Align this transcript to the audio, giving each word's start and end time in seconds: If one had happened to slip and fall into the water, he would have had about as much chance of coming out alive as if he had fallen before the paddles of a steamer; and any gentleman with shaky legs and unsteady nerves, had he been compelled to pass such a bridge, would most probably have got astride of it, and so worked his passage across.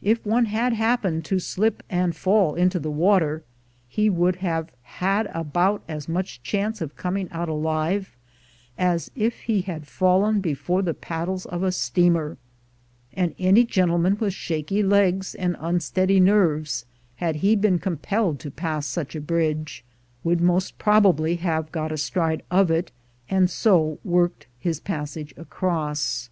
If 0.00 0.24
one 0.24 0.46
had 0.46 0.72
happened 0.72 1.26
to 1.26 1.38
slip 1.38 1.82
and 1.90 2.16
fall 2.16 2.54
into 2.54 2.78
the 2.80 2.90
water, 2.90 3.42
he 3.86 4.08
would 4.08 4.36
have 4.36 4.70
had 4.80 5.26
about 5.34 5.82
as 5.86 6.08
much 6.08 6.42
chance 6.42 6.80
of 6.80 6.96
coming 6.96 7.28
out 7.30 7.50
alive 7.50 8.16
as 8.78 9.10
if 9.14 9.40
he 9.40 9.60
had 9.60 9.86
fallen 9.86 10.40
before 10.40 10.80
the 10.80 10.94
paddles 10.94 11.44
of 11.44 11.62
a 11.62 11.70
steamer; 11.70 12.38
and 13.12 13.34
any 13.38 13.62
gentleman 13.64 14.16
with 14.18 14.32
shaky 14.32 14.82
legs 14.82 15.34
and 15.34 15.54
unsteady 15.60 16.18
nerves, 16.18 16.86
had 17.16 17.36
he 17.44 17.54
been 17.54 17.78
compelled 17.78 18.40
to 18.40 18.50
pass 18.50 18.86
such 18.86 19.14
a 19.14 19.20
bridge, 19.20 19.84
would 20.24 20.40
most 20.40 20.78
probably 20.78 21.36
have 21.36 21.70
got 21.70 21.92
astride 21.92 22.42
of 22.50 22.70
it, 22.70 22.90
and 23.28 23.50
so 23.50 23.98
worked 24.02 24.46
his 24.58 24.80
passage 24.80 25.34
across. 25.36 26.30